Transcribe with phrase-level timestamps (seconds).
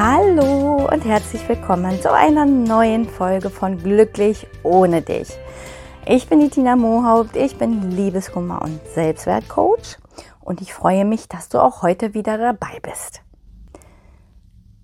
[0.00, 5.36] Hallo und herzlich willkommen zu einer neuen Folge von Glücklich ohne dich.
[6.06, 9.98] Ich bin die Tina Mohaupt, ich bin Liebeskummer und Selbstwertcoach
[10.40, 13.22] und ich freue mich, dass du auch heute wieder dabei bist.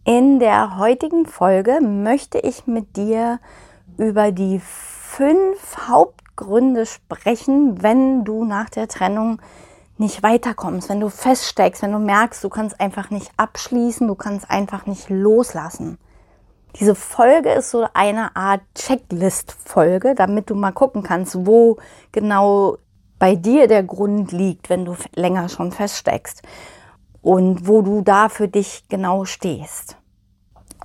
[0.05, 3.39] In der heutigen Folge möchte ich mit dir
[3.97, 9.41] über die fünf Hauptgründe sprechen, wenn du nach der Trennung
[9.97, 14.51] nicht weiterkommst, wenn du feststeckst, wenn du merkst, du kannst einfach nicht abschließen, du kannst
[14.51, 15.99] einfach nicht loslassen.
[16.81, 21.77] Diese Folge ist so eine Art Checklist-Folge, damit du mal gucken kannst, wo
[22.11, 22.79] genau
[23.21, 26.43] bei dir der Grund liegt, wenn du länger schon feststeckst
[27.23, 29.97] und wo du da für dich genau stehst.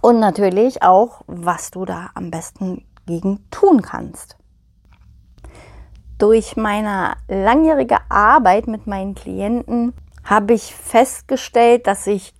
[0.02, 4.37] Und natürlich auch, was du da am besten gegen tun kannst
[6.19, 12.33] durch meine langjährige Arbeit mit meinen Klienten habe ich festgestellt, dass ich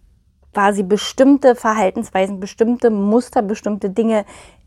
[0.54, 4.26] quasi bestimmte Verhaltensweisen, bestimmte Muster, bestimmte Dinge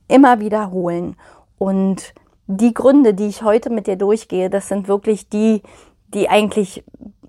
[0.09, 1.17] immer wiederholen.
[1.59, 2.15] Und
[2.47, 5.63] die Gründe, die ich heute mit dir durchgehe, das sind wirklich die,
[6.09, 6.83] die eigentlich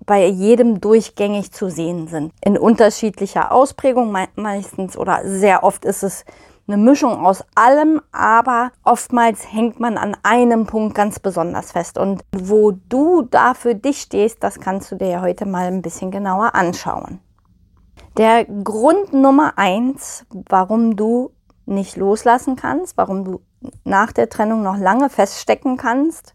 [0.06, 2.32] bei jedem durchgängig zu sehen sind.
[2.44, 6.24] In unterschiedlicher Ausprägung meistens oder sehr oft ist es
[6.66, 11.98] eine Mischung aus allem, aber oftmals hängt man an einem Punkt ganz besonders fest.
[11.98, 15.82] Und wo du da für dich stehst, das kannst du dir ja heute mal ein
[15.82, 17.20] bisschen genauer anschauen.
[18.16, 21.32] Der Grund Nummer eins, warum du
[21.66, 23.40] nicht loslassen kannst, warum du
[23.84, 26.34] nach der Trennung noch lange feststecken kannst,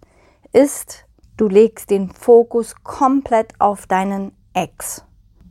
[0.52, 1.06] ist,
[1.38, 5.06] du legst den Fokus komplett auf deinen Ex.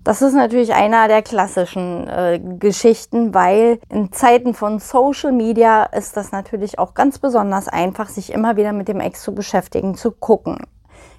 [0.09, 6.17] Das ist natürlich einer der klassischen äh, Geschichten, weil in Zeiten von Social Media ist
[6.17, 10.11] das natürlich auch ganz besonders einfach, sich immer wieder mit dem Ex zu beschäftigen, zu
[10.11, 10.61] gucken.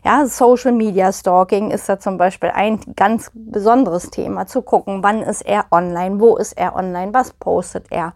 [0.04, 5.22] Ja, Social Media Stalking ist da zum Beispiel ein ganz besonderes Thema, zu gucken, wann
[5.22, 8.14] ist er online, wo ist er online, was postet er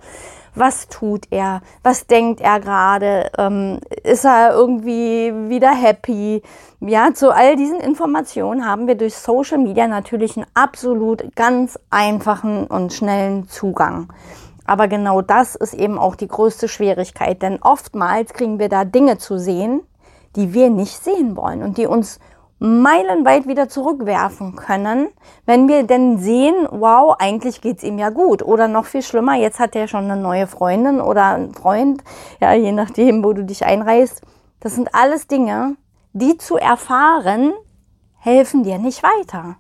[0.56, 6.42] was tut er, was denkt er gerade, ähm, ist er irgendwie wieder happy.
[6.80, 12.68] Ja, zu all diesen Informationen haben wir durch Social Media natürlich einen absolut ganz einfachen
[12.68, 14.12] und schnellen Zugang.
[14.66, 19.18] Aber genau das ist eben auch die größte Schwierigkeit, denn oftmals kriegen wir da Dinge
[19.18, 19.82] zu sehen,
[20.36, 22.20] die wir nicht sehen wollen und die uns
[22.64, 25.10] meilenweit wieder zurückwerfen können,
[25.46, 28.42] wenn wir denn sehen, wow, eigentlich geht's ihm ja gut.
[28.42, 32.02] Oder noch viel schlimmer, jetzt hat er schon eine neue Freundin oder einen Freund,
[32.40, 34.22] ja, je nachdem, wo du dich einreißt.
[34.62, 35.76] Das sind alles Dinge,
[36.14, 37.52] die zu erfahren,
[38.18, 39.58] helfen dir nicht weiter.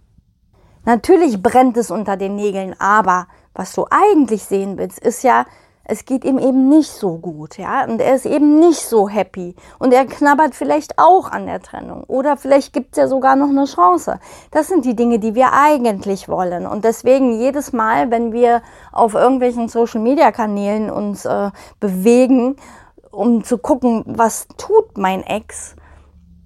[0.85, 5.45] Natürlich brennt es unter den Nägeln, aber was du eigentlich sehen willst, ist ja,
[5.85, 9.53] es geht ihm eben nicht so gut, ja, und er ist eben nicht so happy.
[9.79, 12.05] Und er knabbert vielleicht auch an der Trennung.
[12.05, 14.19] Oder vielleicht gibt es ja sogar noch eine Chance.
[14.51, 16.65] Das sind die Dinge, die wir eigentlich wollen.
[16.65, 18.61] Und deswegen jedes Mal, wenn wir
[18.93, 21.51] auf irgendwelchen Social-Media-Kanälen uns äh,
[21.81, 22.55] bewegen,
[23.11, 25.75] um zu gucken, was tut mein Ex,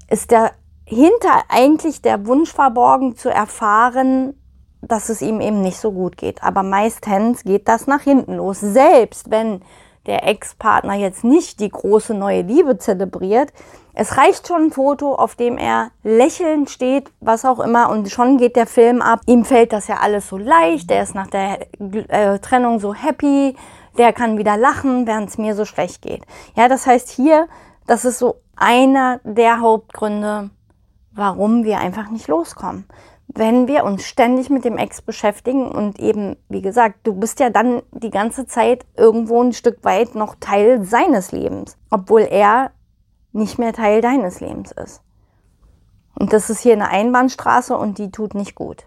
[0.10, 4.34] ist dahinter eigentlich der Wunsch verborgen zu erfahren,
[4.82, 6.44] dass es ihm eben nicht so gut geht.
[6.44, 8.60] Aber meistens geht das nach hinten los.
[8.60, 9.62] Selbst wenn
[10.06, 13.52] der Ex-Partner jetzt nicht die große neue Liebe zelebriert,
[13.94, 18.38] es reicht schon ein Foto, auf dem er lächelnd steht, was auch immer, und schon
[18.38, 19.22] geht der Film ab.
[19.26, 23.56] Ihm fällt das ja alles so leicht, er ist nach der äh, Trennung so happy,
[23.98, 26.22] der kann wieder lachen, während es mir so schlecht geht.
[26.56, 27.48] Ja, das heißt hier,
[27.88, 30.52] das ist so einer der Hauptgründe,
[31.12, 32.86] warum wir einfach nicht loskommen
[33.38, 37.50] wenn wir uns ständig mit dem Ex beschäftigen und eben, wie gesagt, du bist ja
[37.52, 42.72] dann die ganze Zeit irgendwo ein Stück weit noch Teil seines Lebens, obwohl er
[43.34, 45.02] nicht mehr Teil deines Lebens ist.
[46.16, 48.86] Und das ist hier eine Einbahnstraße und die tut nicht gut.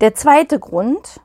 [0.00, 1.20] Der zweite Grund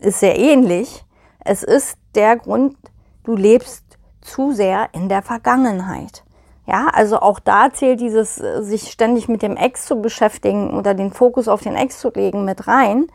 [0.00, 1.04] ist sehr ähnlich.
[1.40, 2.76] Es ist der Grund,
[3.24, 3.84] du lebst
[4.20, 6.24] zu sehr in der Vergangenheit.
[6.66, 10.94] Ja, also auch da zählt dieses, äh, sich ständig mit dem Ex zu beschäftigen oder
[10.94, 13.06] den Fokus auf den Ex zu legen mit rein.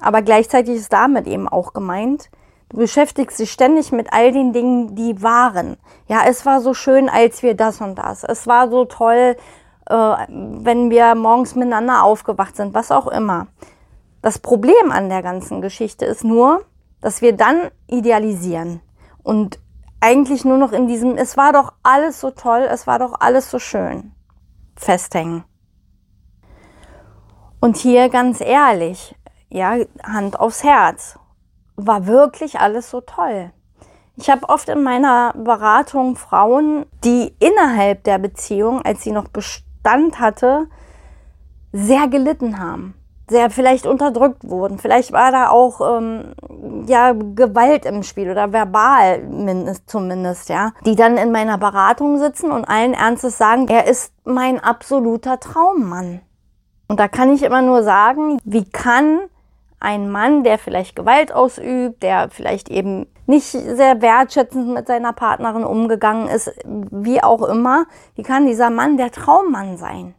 [0.00, 2.30] Aber gleichzeitig ist damit eben auch gemeint,
[2.68, 5.76] du beschäftigst dich ständig mit all den Dingen, die waren.
[6.06, 8.22] Ja, es war so schön, als wir das und das.
[8.22, 9.36] Es war so toll,
[9.86, 9.94] äh,
[10.28, 13.48] wenn wir morgens miteinander aufgewacht sind, was auch immer.
[14.22, 16.64] Das Problem an der ganzen Geschichte ist nur,
[17.00, 18.80] dass wir dann idealisieren
[19.22, 19.58] und
[20.04, 23.50] eigentlich nur noch in diesem, es war doch alles so toll, es war doch alles
[23.50, 24.12] so schön,
[24.76, 25.44] festhängen.
[27.58, 29.16] Und hier ganz ehrlich,
[29.48, 31.18] ja, Hand aufs Herz,
[31.76, 33.50] war wirklich alles so toll.
[34.16, 40.20] Ich habe oft in meiner Beratung Frauen, die innerhalb der Beziehung, als sie noch Bestand
[40.20, 40.66] hatte,
[41.72, 42.94] sehr gelitten haben
[43.28, 44.78] sehr vielleicht unterdrückt wurden.
[44.78, 46.34] Vielleicht war da auch ähm,
[46.86, 49.22] ja Gewalt im Spiel oder verbal
[49.86, 50.72] zumindest, ja.
[50.84, 56.20] Die dann in meiner Beratung sitzen und allen Ernstes sagen, er ist mein absoluter Traummann.
[56.88, 59.20] Und da kann ich immer nur sagen, wie kann
[59.80, 65.64] ein Mann, der vielleicht Gewalt ausübt, der vielleicht eben nicht sehr wertschätzend mit seiner Partnerin
[65.64, 70.14] umgegangen ist, wie auch immer, wie kann dieser Mann der Traummann sein?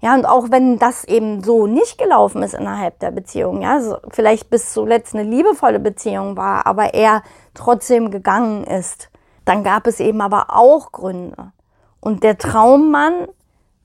[0.00, 3.96] Ja, und auch wenn das eben so nicht gelaufen ist innerhalb der Beziehung, ja, so
[4.10, 7.22] vielleicht bis zuletzt eine liebevolle Beziehung war, aber er
[7.54, 9.08] trotzdem gegangen ist,
[9.46, 11.52] dann gab es eben aber auch Gründe.
[12.00, 13.26] Und der Traummann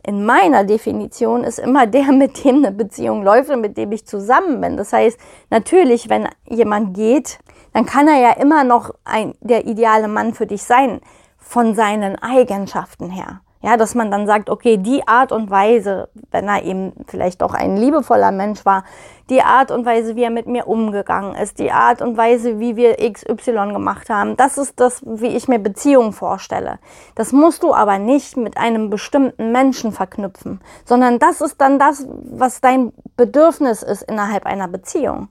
[0.04, 4.06] in meiner Definition ist immer der, mit dem eine Beziehung läuft und mit dem ich
[4.06, 4.78] zusammen bin.
[4.78, 5.20] Das heißt,
[5.50, 7.40] natürlich, wenn jemand geht,
[7.74, 11.00] dann kann er ja immer noch ein, der ideale Mann für dich sein,
[11.38, 13.42] von seinen Eigenschaften her.
[13.64, 17.54] Ja, dass man dann sagt, okay, die Art und Weise, wenn er eben vielleicht auch
[17.54, 18.84] ein liebevoller Mensch war,
[19.30, 22.76] die Art und Weise, wie er mit mir umgegangen ist, die Art und Weise, wie
[22.76, 26.80] wir XY gemacht haben, das ist das, wie ich mir Beziehungen vorstelle.
[27.14, 32.08] Das musst du aber nicht mit einem bestimmten Menschen verknüpfen, sondern das ist dann das,
[32.32, 35.30] was dein Bedürfnis ist innerhalb einer Beziehung.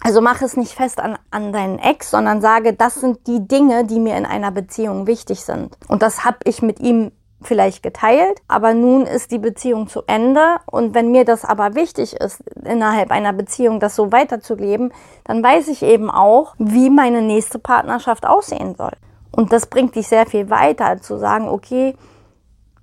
[0.00, 3.84] Also mach es nicht fest an, an deinen Ex, sondern sage, das sind die Dinge,
[3.84, 5.78] die mir in einer Beziehung wichtig sind.
[5.88, 7.12] Und das habe ich mit ihm
[7.46, 12.14] vielleicht geteilt, aber nun ist die Beziehung zu Ende und wenn mir das aber wichtig
[12.14, 14.92] ist, innerhalb einer Beziehung das so weiterzuleben,
[15.24, 18.92] dann weiß ich eben auch, wie meine nächste Partnerschaft aussehen soll.
[19.32, 21.96] Und das bringt dich sehr viel weiter, zu sagen, okay,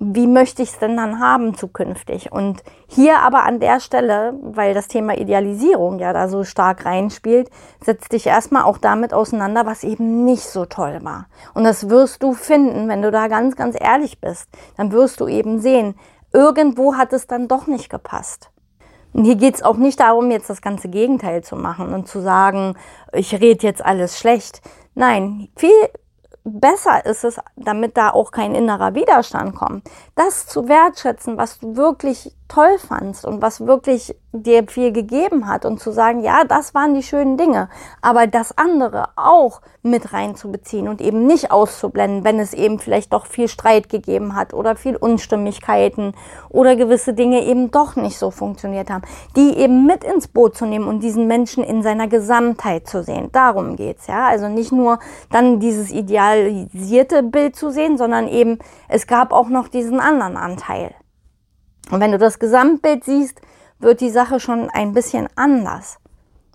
[0.03, 2.31] wie möchte ich es denn dann haben zukünftig?
[2.31, 7.51] Und hier aber an der Stelle, weil das Thema Idealisierung ja da so stark reinspielt,
[7.85, 11.27] setz dich erstmal auch damit auseinander, was eben nicht so toll war.
[11.53, 14.49] Und das wirst du finden, wenn du da ganz, ganz ehrlich bist.
[14.75, 15.93] Dann wirst du eben sehen,
[16.33, 18.49] irgendwo hat es dann doch nicht gepasst.
[19.13, 22.21] Und hier geht es auch nicht darum, jetzt das ganze Gegenteil zu machen und zu
[22.21, 22.75] sagen,
[23.13, 24.63] ich rede jetzt alles schlecht.
[24.95, 25.69] Nein, viel
[26.43, 31.75] besser ist es, damit da auch kein innerer Widerstand kommt, das zu wertschätzen, was du
[31.75, 36.73] wirklich toll fandst und was wirklich dir viel gegeben hat und zu sagen, ja, das
[36.73, 37.69] waren die schönen Dinge,
[38.01, 43.25] aber das andere auch mit reinzubeziehen und eben nicht auszublenden, wenn es eben vielleicht doch
[43.25, 46.13] viel Streit gegeben hat oder viel Unstimmigkeiten
[46.49, 49.03] oder gewisse Dinge eben doch nicht so funktioniert haben,
[49.35, 53.29] die eben mit ins Boot zu nehmen und diesen Menschen in seiner Gesamtheit zu sehen.
[53.31, 54.27] Darum geht's, ja.
[54.27, 54.99] Also nicht nur
[55.29, 60.93] dann dieses idealisierte Bild zu sehen, sondern eben, es gab auch noch diesen anderen Anteil.
[61.89, 63.41] Und wenn du das Gesamtbild siehst,
[63.81, 65.97] wird die Sache schon ein bisschen anders.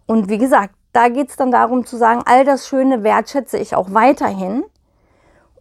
[0.07, 3.75] Und wie gesagt, da geht es dann darum zu sagen, all das Schöne wertschätze ich
[3.75, 4.65] auch weiterhin.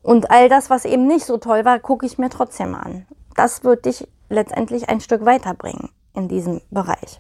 [0.02, 3.06] Und all das, was eben nicht so toll war, gucke ich mir trotzdem an.
[3.36, 7.18] Das wird dich letztendlich ein Stück weiterbringen in diesem Bereich.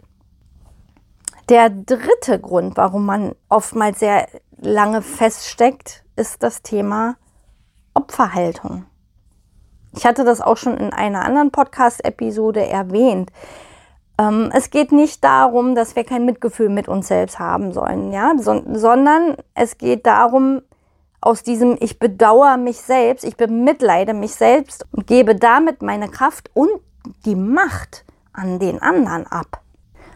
[1.49, 4.27] Der dritte Grund, warum man oftmals sehr
[4.57, 7.17] lange feststeckt, ist das Thema
[7.93, 8.85] Opferhaltung.
[9.93, 13.31] Ich hatte das auch schon in einer anderen Podcast-Episode erwähnt.
[14.17, 18.33] Ähm, es geht nicht darum, dass wir kein Mitgefühl mit uns selbst haben sollen, ja,
[18.39, 20.61] so, sondern es geht darum,
[21.21, 26.51] aus diesem Ich bedauere mich selbst, ich bemitleide mich selbst und gebe damit meine Kraft
[26.53, 26.69] und
[27.25, 29.61] die Macht an den anderen ab.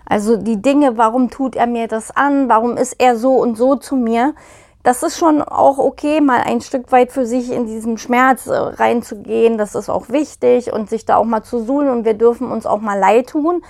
[0.06, 3.75] Also die Dinge, warum tut er mir das an, warum ist er so und so
[3.75, 4.34] zu mir,
[4.83, 8.55] das ist schon auch okay, mal ein Stück weit für sich in diesen Schmerz äh,
[8.55, 9.57] reinzugehen.
[9.57, 12.65] Das ist auch wichtig und sich da auch mal zu suhlen und wir dürfen uns
[12.65, 13.62] auch mal leid tun.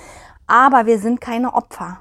[0.48, 2.00] Aber wir sind keine Opfer.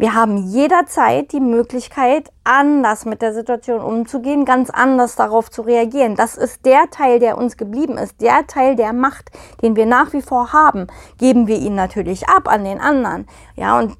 [0.00, 6.14] Wir haben jederzeit die Möglichkeit, anders mit der Situation umzugehen, ganz anders darauf zu reagieren.
[6.14, 10.12] Das ist der Teil, der uns geblieben ist, der Teil der Macht, den wir nach
[10.12, 10.86] wie vor haben.
[11.18, 13.26] Geben wir ihn natürlich ab an den anderen,
[13.56, 13.96] ja, und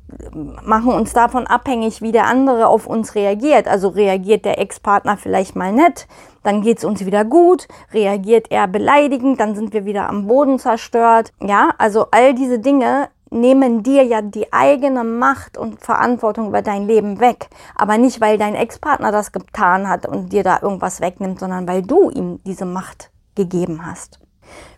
[0.64, 3.66] machen uns davon abhängig, wie der andere auf uns reagiert.
[3.66, 6.06] Also reagiert der Ex-Partner vielleicht mal nett,
[6.44, 11.32] dann geht's uns wieder gut, reagiert er beleidigend, dann sind wir wieder am Boden zerstört.
[11.42, 16.86] Ja, also all diese Dinge nehmen dir ja die eigene Macht und Verantwortung über dein
[16.86, 17.48] Leben weg.
[17.74, 21.82] Aber nicht, weil dein Ex-Partner das getan hat und dir da irgendwas wegnimmt, sondern weil
[21.82, 24.18] du ihm diese Macht gegeben hast.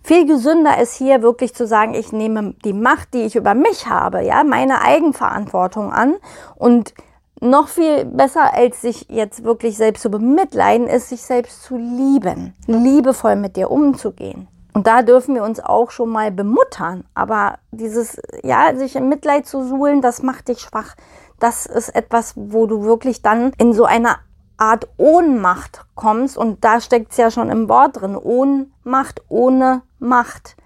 [0.02, 3.86] Viel gesünder ist hier wirklich zu sagen, ich nehme die Macht, die ich über mich
[3.86, 6.16] habe, ja, meine Eigenverantwortung an
[6.56, 6.94] und
[7.40, 12.54] noch viel besser, als sich jetzt wirklich selbst zu bemitleiden, ist, sich selbst zu lieben,
[12.66, 14.48] liebevoll mit dir umzugehen.
[14.72, 17.04] Und da dürfen wir uns auch schon mal bemuttern.
[17.14, 20.94] Aber dieses, ja, sich im Mitleid zu suhlen, das macht dich schwach.
[21.38, 24.18] Das ist etwas, wo du wirklich dann in so einer
[24.56, 26.36] Art Ohnmacht kommst.
[26.36, 28.16] Und da steckt es ja schon im Wort drin.
[28.16, 30.56] Ohnmacht ohne Macht.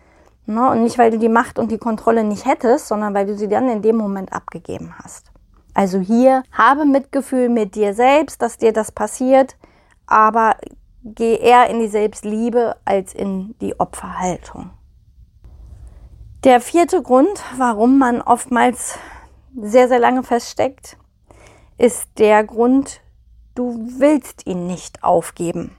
[0.46, 0.70] Ne?
[0.70, 3.48] Und nicht, weil du die Macht und die Kontrolle nicht hättest, sondern weil du sie
[3.48, 5.30] dann in dem Moment abgegeben hast.
[5.72, 9.56] Also hier habe Mitgefühl mit dir selbst, dass dir das passiert,
[10.06, 10.56] aber
[11.04, 14.70] geh eher in die Selbstliebe als in die Opferhaltung.
[16.42, 18.98] Der vierte Grund, warum man oftmals
[19.56, 20.96] sehr, sehr lange feststeckt,
[21.78, 23.00] ist der Grund,
[23.54, 25.76] du willst ihn nicht aufgeben.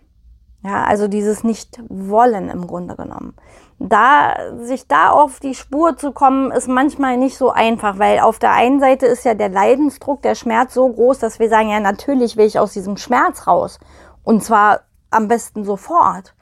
[0.64, 3.36] Ja, also dieses Nicht-Wollen im Grunde genommen
[3.80, 8.40] da, sich da auf die Spur zu kommen, ist manchmal nicht so einfach, weil auf
[8.40, 11.80] der einen Seite ist ja der Leidensdruck, der Schmerz so groß, dass wir sagen, ja,
[11.80, 13.80] natürlich will ich aus diesem Schmerz raus.
[14.24, 14.82] Und zwar
[15.16, 16.34] am besten sofort.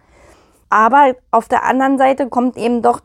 [0.70, 3.01] Aber auf der anderen Seite kommt eben doch,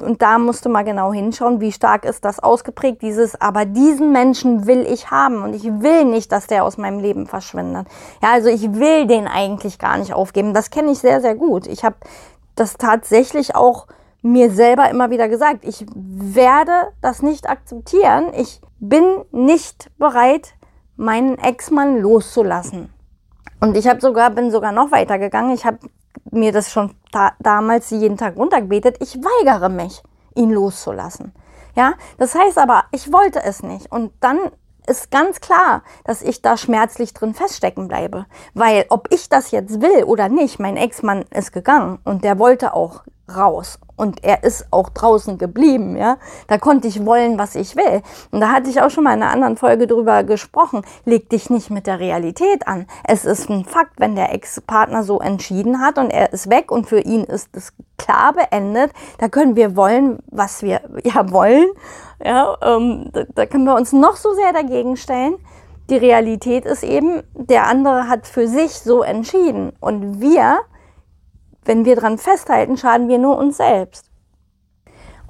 [0.00, 4.12] und da musst du mal genau hinschauen, wie stark ist das ausgeprägt, dieses, aber diesen
[4.12, 7.86] Menschen will ich haben und ich will nicht, dass der aus meinem Leben verschwindet.
[8.22, 10.54] Ja, also ich will den eigentlich gar nicht aufgeben.
[10.54, 11.66] Das kenne ich sehr, sehr gut.
[11.66, 11.96] Ich habe
[12.54, 13.86] das tatsächlich auch
[14.22, 15.64] mir selber immer wieder gesagt.
[15.64, 18.32] Ich werde das nicht akzeptieren.
[18.34, 20.54] Ich bin nicht bereit,
[20.96, 22.92] meinen Ex-Mann loszulassen.
[23.60, 25.54] Und ich habe sogar, bin sogar noch weiter gegangen.
[25.54, 25.78] Ich habe
[26.30, 28.96] mir das schon da, damals jeden Tag runtergebetet.
[29.00, 30.02] Ich weigere mich,
[30.34, 31.32] ihn loszulassen.
[31.76, 33.92] Ja, das heißt aber, ich wollte es nicht.
[33.92, 34.38] Und dann
[34.86, 38.26] ist ganz klar, dass ich da schmerzlich drin feststecken bleibe.
[38.54, 42.74] Weil ob ich das jetzt will oder nicht, mein Ex-Mann ist gegangen und der wollte
[42.74, 43.04] auch
[43.36, 43.78] raus.
[43.96, 46.16] Und er ist auch draußen geblieben, ja.
[46.48, 48.00] Da konnte ich wollen, was ich will.
[48.30, 50.82] Und da hatte ich auch schon mal in einer anderen Folge drüber gesprochen.
[51.04, 52.86] Leg dich nicht mit der Realität an.
[53.04, 56.86] Es ist ein Fakt, wenn der Ex-Partner so entschieden hat und er ist weg und
[56.86, 58.92] für ihn ist es klar beendet.
[59.18, 61.68] Da können wir wollen, was wir ja wollen.
[62.24, 65.34] Ja, ähm, da, da können wir uns noch so sehr dagegen stellen.
[65.90, 69.72] Die Realität ist eben, der andere hat für sich so entschieden.
[69.80, 70.60] Und wir
[71.64, 74.06] wenn wir dran festhalten, schaden wir nur uns selbst.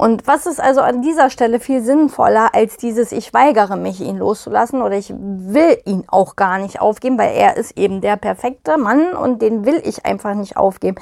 [0.00, 4.16] Und was ist also an dieser Stelle viel sinnvoller als dieses, ich weigere mich, ihn
[4.16, 8.78] loszulassen oder ich will ihn auch gar nicht aufgeben, weil er ist eben der perfekte
[8.78, 10.96] Mann und den will ich einfach nicht aufgeben.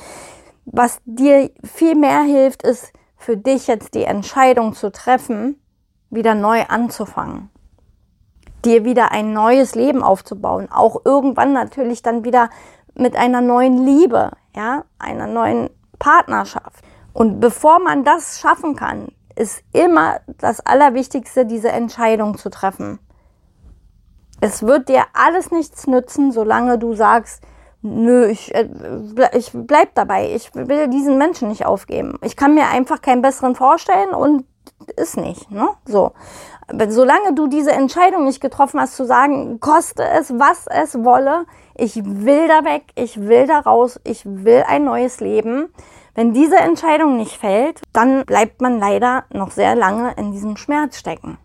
[0.64, 5.62] Was dir viel mehr hilft, ist für dich jetzt die Entscheidung zu treffen,
[6.10, 7.50] wieder neu anzufangen.
[8.64, 10.72] Dir wieder ein neues Leben aufzubauen.
[10.72, 12.50] Auch irgendwann natürlich dann wieder
[12.94, 16.84] mit einer neuen Liebe ja, einer neuen Partnerschaft.
[17.12, 22.98] Und bevor man das schaffen kann, ist immer das Allerwichtigste, diese Entscheidung zu treffen.
[24.40, 27.42] Es wird dir alles nichts nützen, solange du sagst,
[27.82, 28.68] nö, ich, äh,
[29.32, 32.18] ich bleib dabei, ich will diesen Menschen nicht aufgeben.
[32.22, 34.44] Ich kann mir einfach keinen besseren vorstellen und
[34.96, 35.68] ist nicht, ne?
[35.86, 36.12] So.
[36.88, 41.46] Solange du diese Entscheidung nicht getroffen hast, zu sagen, koste es, was es wolle,
[41.78, 45.68] ich will da weg, ich will da raus, ich will ein neues Leben.
[46.14, 50.98] Wenn diese Entscheidung nicht fällt, dann bleibt man leider noch sehr lange in diesem Schmerz
[50.98, 51.38] stecken.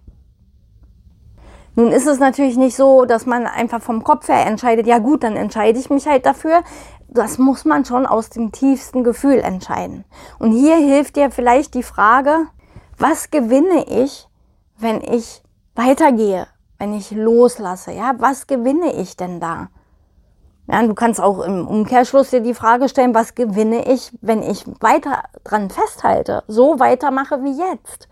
[1.75, 5.23] Nun ist es natürlich nicht so, dass man einfach vom Kopf her entscheidet, ja gut,
[5.23, 6.63] dann entscheide ich mich halt dafür.
[7.07, 10.05] Das muss man schon aus dem tiefsten Gefühl entscheiden.
[10.39, 12.47] Und hier hilft dir vielleicht die Frage,
[12.97, 14.27] was gewinne ich,
[14.77, 15.43] wenn ich
[15.75, 16.47] weitergehe,
[16.79, 17.91] wenn ich loslasse?
[17.91, 19.69] Ja, was gewinne ich denn da?
[20.67, 24.65] Ja, du kannst auch im Umkehrschluss dir die Frage stellen, was gewinne ich, wenn ich
[24.79, 28.07] weiter dran festhalte, so weitermache wie jetzt.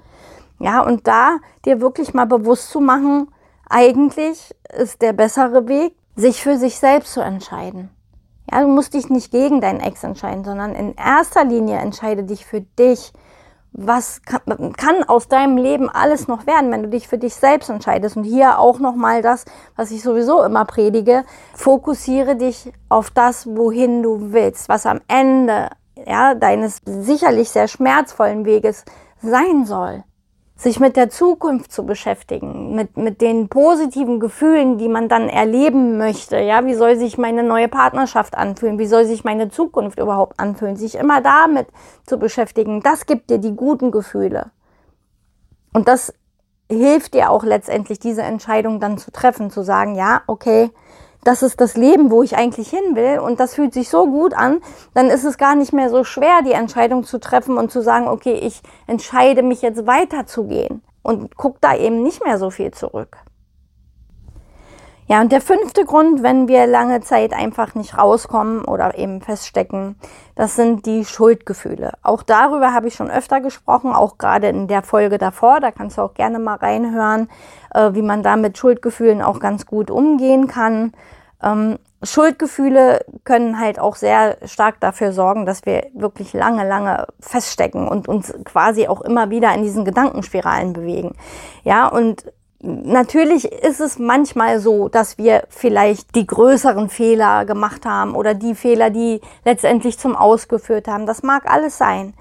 [0.59, 3.29] Ja, und da dir wirklich mal bewusst zu machen,
[3.69, 7.89] eigentlich ist der bessere Weg, sich für sich selbst zu entscheiden.
[8.51, 12.45] Ja, du musst dich nicht gegen deinen Ex entscheiden, sondern in erster Linie entscheide dich
[12.45, 13.13] für dich
[13.71, 17.69] was kann, kann, aus deinem Leben alles noch werden, wenn du dich für dich selbst
[17.69, 18.17] entscheidest.
[18.17, 21.23] Und hier auch nochmal das, was ich sowieso immer predige.
[21.53, 25.69] Fokussiere dich auf das, wohin du willst, was am Ende
[26.05, 28.83] ja, deines sicherlich sehr schmerzvollen Weges
[29.21, 30.03] sein soll
[30.61, 35.97] sich mit der Zukunft zu beschäftigen, mit, mit den positiven Gefühlen, die man dann erleben
[35.97, 36.37] möchte.
[36.37, 38.77] Ja, wie soll sich meine neue Partnerschaft anfühlen?
[38.77, 40.75] Wie soll sich meine Zukunft überhaupt anfühlen?
[40.75, 41.65] Sich immer damit
[42.05, 44.51] zu beschäftigen, das gibt dir die guten Gefühle.
[45.73, 46.13] Und das
[46.69, 50.69] hilft dir auch letztendlich, diese Entscheidung dann zu treffen, zu sagen, ja, okay,
[51.23, 54.33] das ist das Leben, wo ich eigentlich hin will und das fühlt sich so gut
[54.33, 54.61] an,
[54.93, 58.07] dann ist es gar nicht mehr so schwer, die Entscheidung zu treffen und zu sagen,
[58.07, 63.17] okay, ich entscheide mich jetzt weiterzugehen und guck da eben nicht mehr so viel zurück.
[65.11, 69.97] Ja, und der fünfte Grund, wenn wir lange Zeit einfach nicht rauskommen oder eben feststecken,
[70.35, 71.91] das sind die Schuldgefühle.
[72.01, 75.59] Auch darüber habe ich schon öfter gesprochen, auch gerade in der Folge davor.
[75.59, 77.29] Da kannst du auch gerne mal reinhören,
[77.75, 80.93] äh, wie man da mit Schuldgefühlen auch ganz gut umgehen kann.
[81.43, 87.85] Ähm, Schuldgefühle können halt auch sehr stark dafür sorgen, dass wir wirklich lange, lange feststecken
[87.85, 91.17] und uns quasi auch immer wieder in diesen Gedankenspiralen bewegen.
[91.65, 92.31] Ja, und
[92.63, 98.53] Natürlich ist es manchmal so, dass wir vielleicht die größeren Fehler gemacht haben oder die
[98.53, 101.07] Fehler, die letztendlich zum Ausgeführt haben.
[101.07, 102.13] Das mag alles sein.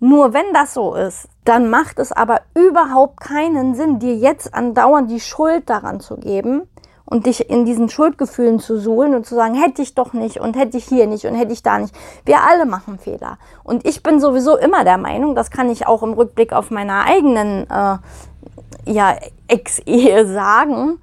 [0.00, 5.10] Nur wenn das so ist, dann macht es aber überhaupt keinen Sinn, dir jetzt andauernd
[5.10, 6.68] die Schuld daran zu geben
[7.06, 10.56] und dich in diesen Schuldgefühlen zu suhlen und zu sagen, hätte ich doch nicht und
[10.56, 11.94] hätte ich hier nicht und hätte ich da nicht.
[12.24, 13.38] Wir alle machen Fehler.
[13.62, 17.04] Und ich bin sowieso immer der Meinung, das kann ich auch im Rückblick auf meiner
[17.04, 17.98] eigenen äh,
[18.92, 19.16] ja,
[19.48, 20.98] Ex-Ehe sagen,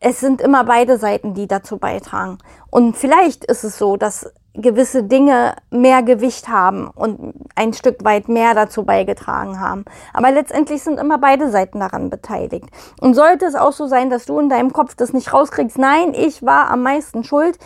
[0.00, 2.38] es sind immer beide Seiten, die dazu beitragen.
[2.70, 8.28] Und vielleicht ist es so, dass gewisse Dinge mehr Gewicht haben und ein Stück weit
[8.28, 9.84] mehr dazu beigetragen haben.
[10.12, 12.66] Aber letztendlich sind immer beide Seiten daran beteiligt.
[13.00, 16.12] Und sollte es auch so sein, dass du in deinem Kopf das nicht rauskriegst, nein,
[16.14, 17.58] ich war am meisten schuld,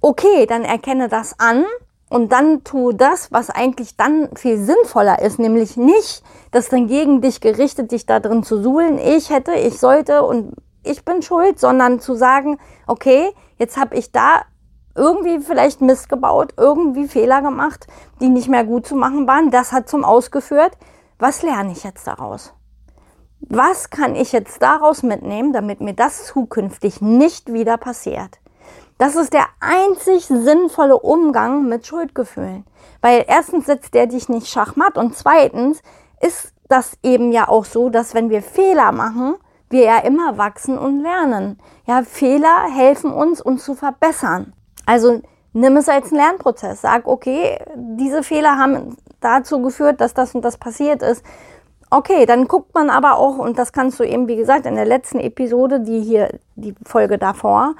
[0.00, 1.64] okay, dann erkenne das an
[2.08, 7.20] und dann tu das, was eigentlich dann viel sinnvoller ist, nämlich nicht das dann gegen
[7.20, 11.60] dich gerichtet, dich da drin zu suhlen, ich hätte, ich sollte und ich bin schuld,
[11.60, 14.42] sondern zu sagen, okay, jetzt habe ich da
[14.98, 17.86] irgendwie vielleicht Mist gebaut, irgendwie Fehler gemacht,
[18.20, 19.50] die nicht mehr gut zu machen waren.
[19.50, 20.72] Das hat zum Ausgeführt.
[21.18, 22.52] Was lerne ich jetzt daraus?
[23.40, 28.40] Was kann ich jetzt daraus mitnehmen, damit mir das zukünftig nicht wieder passiert?
[28.98, 32.64] Das ist der einzig sinnvolle Umgang mit Schuldgefühlen.
[33.00, 35.80] Weil erstens setzt der dich nicht schachmatt und zweitens
[36.20, 39.36] ist das eben ja auch so, dass wenn wir Fehler machen,
[39.70, 41.60] wir ja immer wachsen und lernen.
[41.86, 44.52] Ja, Fehler helfen uns, uns zu verbessern.
[44.88, 45.20] Also
[45.52, 46.80] nimm es als einen Lernprozess.
[46.80, 51.22] Sag, okay, diese Fehler haben dazu geführt, dass das und das passiert ist.
[51.90, 54.86] Okay, dann guckt man aber auch, und das kannst du eben, wie gesagt, in der
[54.86, 57.74] letzten Episode, die hier, die Folge davor,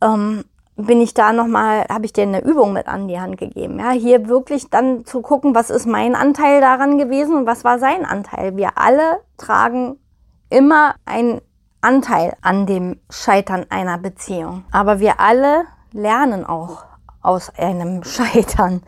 [0.00, 0.44] ähm,
[0.76, 3.80] bin ich da nochmal, habe ich dir eine Übung mit an die Hand gegeben.
[3.80, 7.80] Ja, hier wirklich dann zu gucken, was ist mein Anteil daran gewesen und was war
[7.80, 8.56] sein Anteil.
[8.56, 9.98] Wir alle tragen
[10.50, 11.40] immer einen
[11.80, 14.64] Anteil an dem Scheitern einer Beziehung.
[14.70, 16.84] Aber wir alle lernen auch
[17.22, 18.82] aus einem Scheitern.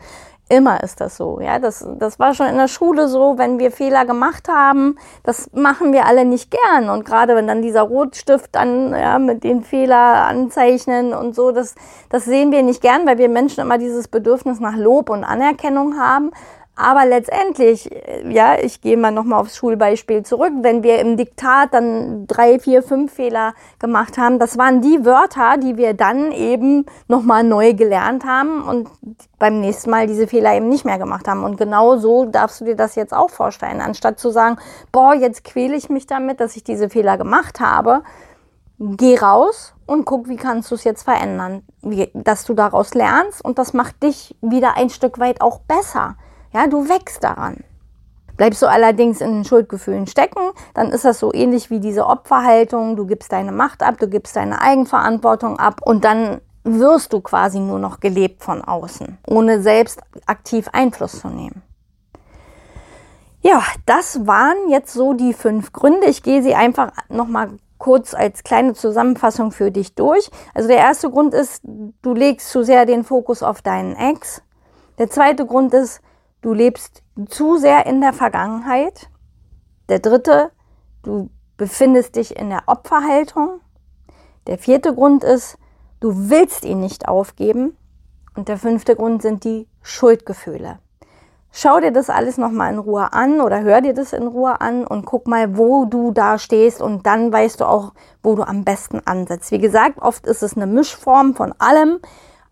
[0.47, 1.39] Immer ist das so.
[1.39, 4.95] Ja, das, das war schon in der Schule so, wenn wir Fehler gemacht haben.
[5.23, 6.89] Das machen wir alle nicht gern.
[6.91, 11.73] Und gerade wenn dann dieser Rotstift dann ja, mit den Fehler anzeichnen und so, das,
[12.09, 15.99] das sehen wir nicht gern, weil wir Menschen immer dieses Bedürfnis nach Lob und Anerkennung
[15.99, 16.29] haben.
[16.77, 21.73] Aber letztendlich, äh, ja, ich gehe mal nochmal aufs Schulbeispiel zurück, wenn wir im Diktat
[21.73, 26.85] dann drei, vier, fünf Fehler gemacht haben, das waren die Wörter, die wir dann eben
[27.07, 28.89] nochmal neu gelernt haben und
[29.39, 31.43] beim nächsten Mal diese Fehler eben nicht mehr gemacht haben.
[31.43, 33.79] Und genau so darfst du dir das jetzt auch vorstellen.
[33.79, 34.57] Anstatt zu sagen,
[34.91, 38.03] boah, jetzt quäle ich mich damit, dass ich diese Fehler gemacht habe,
[38.79, 43.43] geh raus und guck, wie kannst du es jetzt verändern, wie, dass du daraus lernst
[43.43, 46.15] und das macht dich wieder ein Stück weit auch besser.
[46.55, 47.65] Ja, du wächst daran.
[48.37, 50.39] Bleibst du allerdings in den Schuldgefühlen stecken,
[50.73, 52.95] dann ist das so ähnlich wie diese Opferhaltung.
[52.95, 57.59] Du gibst deine Macht ab, du gibst deine Eigenverantwortung ab und dann wirst du quasi
[57.59, 61.61] nur noch gelebt von außen, ohne selbst aktiv Einfluss zu nehmen.
[63.41, 66.07] Ja, das waren jetzt so die fünf Gründe.
[66.07, 70.31] Ich gehe sie einfach nochmal kurz als kleine Zusammenfassung für dich durch.
[70.53, 74.41] Also der erste Grund ist, du legst zu sehr den Fokus auf deinen Ex.
[74.97, 76.01] Der zweite Grund ist,
[76.45, 79.09] du lebst zu sehr in der Vergangenheit.
[79.89, 80.51] Der dritte,
[81.01, 83.61] du befindest dich in der Opferhaltung.
[84.45, 85.57] Der vierte Grund ist,
[86.01, 87.75] du willst ihn nicht aufgeben.
[88.35, 90.77] Und der fünfte Grund sind die Schuldgefühle.
[91.51, 94.85] Schau dir das alles nochmal in Ruhe an oder hör dir das in Ruhe an
[94.85, 98.65] und guck mal, wo du da stehst und dann weißt du auch, wo du am
[98.65, 99.51] besten ansetzt.
[99.51, 101.99] Wie gesagt, oft ist es eine Mischform von allem,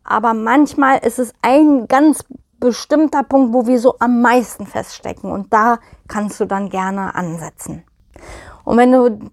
[0.04, 2.24] aber manchmal ist es ein ganz
[2.64, 5.32] bestimmter Punkt, wo wir so am meisten feststecken.
[5.32, 7.84] Und da kannst du dann gerne ansetzen.
[8.64, 9.32] Und wenn du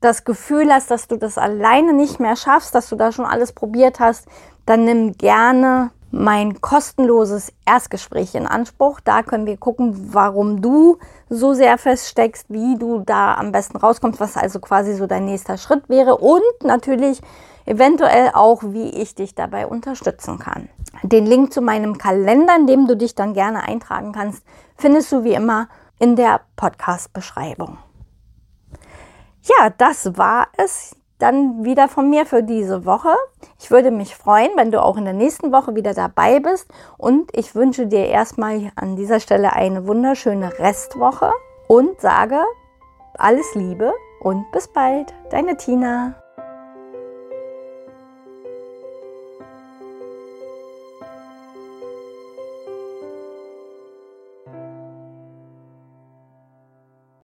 [0.00, 3.52] das Gefühl hast, dass du das alleine nicht mehr schaffst, dass du da schon alles
[3.52, 4.28] probiert hast,
[4.66, 9.00] dann nimm gerne mein kostenloses Erstgespräch in Anspruch.
[9.00, 10.98] Da können wir gucken, warum du
[11.30, 15.56] so sehr feststeckst, wie du da am besten rauskommst, was also quasi so dein nächster
[15.56, 17.22] Schritt wäre und natürlich
[17.64, 20.68] eventuell auch, wie ich dich dabei unterstützen kann.
[21.02, 24.44] Den Link zu meinem Kalender, in dem du dich dann gerne eintragen kannst,
[24.76, 27.78] findest du wie immer in der Podcast-Beschreibung.
[29.42, 33.14] Ja, das war es dann wieder von mir für diese Woche.
[33.58, 36.68] Ich würde mich freuen, wenn du auch in der nächsten Woche wieder dabei bist.
[36.98, 41.30] Und ich wünsche dir erstmal an dieser Stelle eine wunderschöne Restwoche
[41.68, 42.40] und sage
[43.18, 45.14] alles Liebe und bis bald.
[45.30, 46.25] Deine Tina.